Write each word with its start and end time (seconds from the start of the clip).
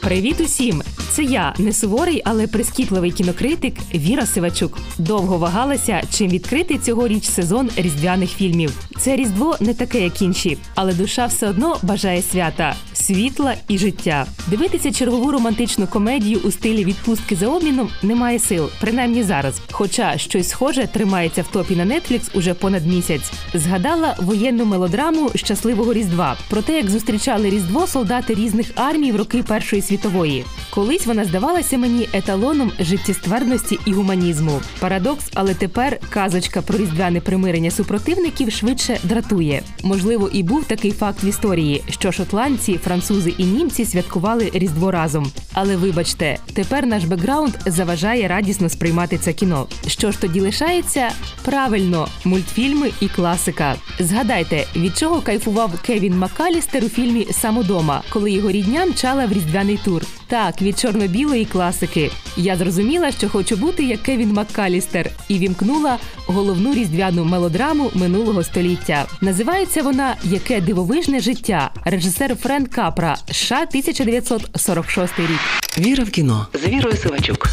Привіт 0.00 0.40
усім! 0.40 0.82
Це 1.10 1.22
я, 1.22 1.54
не 1.58 1.72
суворий, 1.72 2.22
але 2.24 2.46
прискіпливий 2.46 3.10
кінокритик 3.10 3.74
Віра 3.94 4.26
Сивачук. 4.26 4.78
Довго 4.98 5.38
вагалася, 5.38 6.02
чим 6.12 6.28
відкрити 6.28 6.78
цьогоріч 6.78 7.24
сезон 7.24 7.70
різдвяних 7.76 8.30
фільмів. 8.30 8.72
Це 8.98 9.16
різдво 9.16 9.56
не 9.60 9.74
таке, 9.74 10.00
як 10.00 10.22
інші, 10.22 10.58
але 10.74 10.92
душа 10.92 11.26
все 11.26 11.48
одно 11.48 11.76
бажає 11.82 12.22
свята, 12.22 12.74
світла 12.94 13.54
і 13.68 13.78
життя. 13.78 14.26
Дивитися 14.46 14.92
чергову 14.92 15.32
романтичну 15.32 15.86
комедію 15.86 16.40
у 16.44 16.50
стилі 16.50 16.84
відпустки 16.84 17.36
за 17.36 17.48
обміном 17.48 17.88
немає 18.02 18.38
сил, 18.38 18.68
принаймні 18.80 19.22
зараз. 19.22 19.60
Хоча 19.72 20.18
щось 20.18 20.48
схоже 20.48 20.86
тримається 20.86 21.42
в 21.42 21.46
топі 21.46 21.76
на 21.76 21.84
Netflix 21.86 22.20
уже 22.34 22.54
понад 22.54 22.86
місяць. 22.86 23.32
Згадала 23.54 24.16
воєнну 24.18 24.64
мелодраму 24.64 25.30
щасливого 25.34 25.92
різдва 25.92 26.36
про 26.50 26.62
те, 26.62 26.76
як 26.76 26.90
зустрічали 26.90 27.50
різдво 27.50 27.86
солдати 27.86 28.34
різних 28.34 28.70
армій 28.74 29.12
в 29.12 29.16
роки 29.16 29.42
Першої 29.42 29.82
світової. 29.90 30.44
Колись 30.70 31.06
вона 31.06 31.24
здавалася 31.24 31.78
мені 31.78 32.08
еталоном 32.12 32.72
життєствердності 32.80 33.78
і 33.86 33.92
гуманізму. 33.92 34.60
Парадокс, 34.78 35.24
але 35.34 35.54
тепер 35.54 35.98
казочка 36.10 36.62
про 36.62 36.78
різдвяне 36.78 37.20
примирення 37.20 37.70
супротивників 37.70 38.52
швидше 38.52 38.98
дратує. 39.02 39.62
Можливо, 39.82 40.30
і 40.32 40.42
був 40.42 40.64
такий 40.64 40.90
факт 40.90 41.24
в 41.24 41.26
історії, 41.26 41.82
що 41.88 42.12
шотландці, 42.12 42.78
французи 42.78 43.34
і 43.38 43.44
німці 43.44 43.84
святкували 43.84 44.50
різдво 44.54 44.90
разом. 44.90 45.32
Але 45.52 45.76
вибачте, 45.76 46.38
тепер 46.52 46.86
наш 46.86 47.04
бекграунд 47.04 47.54
заважає 47.66 48.28
радісно 48.28 48.68
сприймати 48.68 49.18
це 49.18 49.32
кіно. 49.32 49.66
Що 49.86 50.12
ж 50.12 50.20
тоді 50.20 50.40
лишається? 50.40 51.10
Правильно, 51.44 52.08
мультфільми 52.24 52.90
і 53.00 53.08
класика. 53.08 53.74
Згадайте, 53.98 54.66
від 54.76 54.98
чого 54.98 55.20
кайфував 55.20 55.82
Кевін 55.82 56.18
Маккалістер 56.18 56.84
у 56.84 56.88
фільмі 56.88 57.26
Самодома, 57.32 58.02
коли 58.10 58.30
його 58.30 58.50
рідня 58.50 58.86
мчала 58.86 59.26
в 59.26 59.32
різдвяний 59.32 59.79
тур. 59.84 60.02
Так, 60.26 60.62
від 60.62 60.78
чорно-білої 60.78 61.44
класики. 61.44 62.10
Я 62.36 62.56
зрозуміла, 62.56 63.12
що 63.12 63.28
хочу 63.28 63.56
бути 63.56 63.84
як 63.84 64.02
Кевін 64.02 64.32
Маккалістер, 64.32 65.10
і 65.28 65.38
вімкнула 65.38 65.98
головну 66.26 66.74
різдвяну 66.74 67.24
мелодраму 67.24 67.90
минулого 67.94 68.44
століття. 68.44 69.06
Називається 69.20 69.82
вона 69.82 70.16
Яке 70.24 70.60
дивовижне 70.60 71.20
життя. 71.20 71.70
Режисер 71.84 72.36
Френк 72.36 72.68
Капра, 72.68 73.16
США 73.30 73.56
1946 73.68 75.18
рік. 75.18 75.40
Віра 75.78 76.04
в 76.04 76.10
кіно 76.10 76.46
з 76.54 76.68
Вірою 76.68 76.96
Сивачук. 76.96 77.48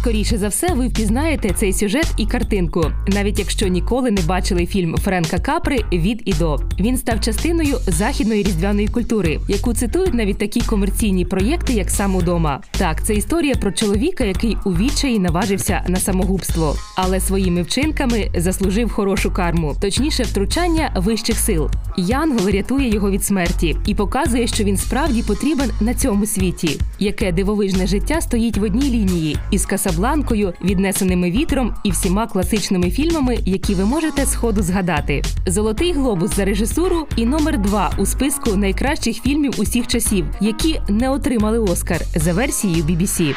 Скоріше 0.00 0.38
за 0.38 0.48
все, 0.48 0.74
ви 0.74 0.88
впізнаєте 0.88 1.50
цей 1.50 1.72
сюжет 1.72 2.06
і 2.16 2.26
картинку, 2.26 2.92
навіть 3.06 3.38
якщо 3.38 3.68
ніколи 3.68 4.10
не 4.10 4.22
бачили 4.22 4.66
фільм 4.66 4.96
Френка 4.96 5.38
Капри 5.38 5.78
від 5.92 6.22
і 6.24 6.32
до. 6.32 6.60
Він 6.80 6.96
став 6.96 7.20
частиною 7.20 7.76
західної 7.86 8.42
різдвяної 8.42 8.88
культури, 8.88 9.40
яку 9.48 9.74
цитують 9.74 10.14
навіть 10.14 10.38
такі 10.38 10.60
комерційні 10.60 11.24
проєкти, 11.24 11.72
як 11.72 11.90
сам 11.90 12.16
удома. 12.16 12.60
Так, 12.70 13.04
це 13.04 13.14
історія 13.14 13.54
про 13.54 13.72
чоловіка, 13.72 14.24
який 14.24 14.56
у 14.64 14.70
відчаї 14.70 15.18
наважився 15.18 15.84
на 15.88 15.96
самогубство, 15.96 16.76
але 16.96 17.20
своїми 17.20 17.62
вчинками 17.62 18.30
заслужив 18.36 18.92
хорошу 18.92 19.30
карму, 19.30 19.76
точніше, 19.80 20.22
втручання 20.22 20.92
вищих 20.96 21.38
сил. 21.38 21.70
Янгол 21.96 22.48
рятує 22.48 22.88
його 22.88 23.10
від 23.10 23.24
смерті 23.24 23.76
і 23.86 23.94
показує, 23.94 24.46
що 24.46 24.64
він 24.64 24.76
справді 24.76 25.22
потрібен 25.22 25.70
на 25.80 25.94
цьому 25.94 26.26
світі. 26.26 26.80
Яке 26.98 27.32
дивовижне 27.32 27.86
життя 27.86 28.20
стоїть 28.20 28.56
в 28.56 28.62
одній 28.62 28.90
лінії 28.90 29.36
із 29.50 29.66
Касабланкою, 29.90 30.54
віднесеними 30.64 31.30
вітром 31.30 31.74
і 31.84 31.90
всіма 31.90 32.26
класичними 32.26 32.90
фільмами, 32.90 33.38
які 33.44 33.74
ви 33.74 33.84
можете 33.84 34.26
сходу 34.26 34.62
згадати. 34.62 35.22
Золотий 35.46 35.92
глобус 35.92 36.36
за 36.36 36.44
режисуру 36.44 37.06
і 37.16 37.26
номер 37.26 37.58
два 37.58 37.92
у 37.98 38.06
списку 38.06 38.56
найкращих 38.56 39.22
фільмів 39.22 39.54
усіх 39.58 39.86
часів, 39.86 40.26
які 40.40 40.80
не 40.88 41.10
отримали 41.10 41.58
Оскар 41.58 42.00
за 42.14 42.32
версією 42.32 42.84
BBC. 42.84 43.34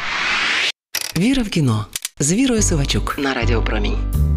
Віра 1.17 1.43
в 1.43 1.49
кіно 1.49 1.85
з 2.19 2.33
Вірою 2.33 2.61
Сивачук 2.61 3.15
на 3.19 3.33
Радіо 3.33 3.61
Промінь. 3.61 4.32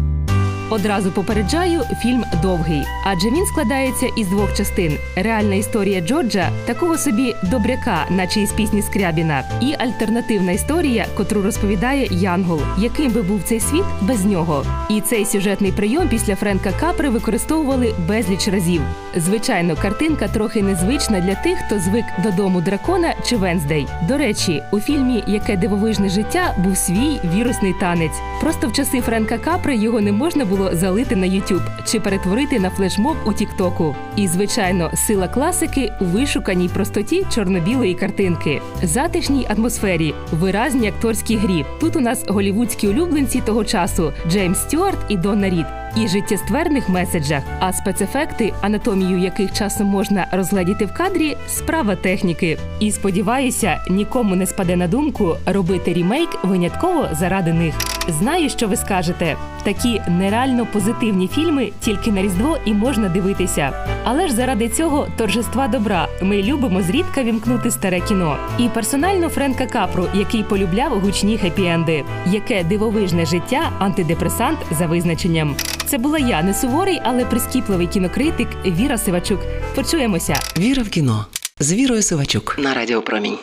Одразу 0.69 1.11
попереджаю, 1.11 1.81
фільм 2.01 2.23
довгий, 2.41 2.83
адже 3.05 3.27
він 3.27 3.45
складається 3.45 4.07
із 4.15 4.27
двох 4.27 4.57
частин: 4.57 4.97
реальна 5.15 5.55
історія 5.55 6.01
Джорджа, 6.01 6.49
такого 6.65 6.97
собі 6.97 7.35
добряка, 7.43 8.05
наче 8.09 8.41
із 8.41 8.51
пісні 8.51 8.81
Скрябіна, 8.81 9.43
і 9.61 9.73
альтернативна 9.79 10.51
історія, 10.51 11.05
котру 11.17 11.41
розповідає 11.41 12.07
Янгол, 12.11 12.61
яким 12.77 13.11
би 13.11 13.21
був 13.21 13.43
цей 13.43 13.59
світ 13.59 13.83
без 14.01 14.25
нього. 14.25 14.65
І 14.89 15.01
цей 15.01 15.25
сюжетний 15.25 15.71
прийом 15.71 16.07
після 16.09 16.35
Френка 16.35 16.71
Капри 16.79 17.09
використовували 17.09 17.93
безліч 18.07 18.47
разів. 18.47 18.81
Звичайно, 19.15 19.75
картинка 19.75 20.27
трохи 20.27 20.61
незвична 20.61 21.19
для 21.19 21.35
тих, 21.35 21.57
хто 21.65 21.79
звик 21.79 22.05
додому 22.23 22.61
дракона 22.61 23.13
чи 23.25 23.37
Венздей. 23.37 23.87
До 24.07 24.17
речі, 24.17 24.63
у 24.71 24.79
фільмі 24.79 25.23
Яке 25.27 25.57
дивовижне 25.57 26.09
життя 26.09 26.55
був 26.57 26.77
свій 26.77 27.19
вірусний 27.35 27.73
танець. 27.79 28.21
Просто 28.41 28.67
в 28.67 28.73
часи 28.73 29.01
Френка 29.01 29.37
Капри 29.37 29.75
його 29.75 30.01
не 30.01 30.11
можна 30.11 30.45
було 30.45 30.56
залити 30.71 31.15
на 31.15 31.25
YouTube 31.27 31.67
чи 31.85 31.99
перетворити 31.99 32.59
на 32.59 32.69
флешмоб 32.69 33.17
у 33.25 33.33
Тіктоку. 33.33 33.95
І, 34.15 34.27
звичайно, 34.27 34.91
сила 34.93 35.27
класики 35.27 35.93
у 36.01 36.05
вишуканій 36.05 36.69
простоті 36.69 37.25
чорно-білої 37.35 37.93
картинки, 37.93 38.61
затишній 38.83 39.47
атмосфері, 39.49 40.13
виразній 40.31 40.87
акторській 40.87 41.37
грі. 41.37 41.65
Тут 41.79 41.95
у 41.95 41.99
нас 41.99 42.25
голівудські 42.27 42.87
улюбленці 42.87 43.41
того 43.41 43.65
часу 43.65 44.13
Джеймс 44.29 44.59
Стюарт 44.59 44.99
і 45.09 45.17
Донна 45.17 45.49
Рід. 45.49 45.65
І 45.95 46.07
життєстверних 46.07 46.89
меседжах, 46.89 47.43
а 47.59 47.73
спецефекти, 47.73 48.53
анатомію 48.61 49.19
яких 49.19 49.53
часом 49.53 49.87
можна 49.87 50.27
розгледіти 50.31 50.85
в 50.85 50.93
кадрі, 50.93 51.37
справа 51.47 51.95
техніки. 51.95 52.57
І 52.79 52.91
сподіваюся, 52.91 53.77
нікому 53.89 54.35
не 54.35 54.45
спаде 54.45 54.75
на 54.75 54.87
думку 54.87 55.35
робити 55.45 55.93
рімейк 55.93 56.29
винятково 56.43 57.07
заради 57.11 57.53
них. 57.53 57.75
Знаю, 58.07 58.49
що 58.49 58.67
ви 58.67 58.75
скажете. 58.75 59.35
Такі 59.63 60.01
нереально 60.07 60.65
позитивні 60.65 61.27
фільми 61.27 61.71
тільки 61.79 62.11
на 62.11 62.21
різдво 62.21 62.57
і 62.65 62.73
можна 62.73 63.09
дивитися. 63.09 63.71
Але 64.03 64.27
ж 64.27 64.33
заради 64.33 64.69
цього 64.69 65.07
торжества 65.17 65.67
добра 65.67 66.07
ми 66.21 66.43
любимо 66.43 66.81
зрідка 66.81 67.23
вімкнути 67.23 67.71
старе 67.71 67.99
кіно. 67.99 68.37
І 68.59 68.69
персонально 68.69 69.29
Френка 69.29 69.65
Капру, 69.65 70.07
який 70.13 70.43
полюбляв 70.43 70.99
гучні 70.99 71.37
хеппі-енди. 71.37 72.03
Яке 72.25 72.63
дивовижне 72.63 73.25
життя, 73.25 73.71
антидепресант 73.79 74.59
за 74.71 74.85
визначенням. 74.85 75.55
Це 75.87 75.97
була 75.97 76.19
я, 76.19 76.43
не 76.43 76.53
суворий, 76.53 77.01
але 77.03 77.25
прискіпливий 77.25 77.87
кінокритик 77.87 78.47
Віра 78.65 78.97
Сивачук. 78.97 79.39
Почуємося. 79.75 80.35
Віра 80.57 80.83
в 80.83 80.89
кіно 80.89 81.25
з 81.59 81.73
Вірою 81.73 82.01
Сивачук 82.01 82.55
на 82.59 82.73
Радіо 82.73 83.01
Промінь. 83.01 83.37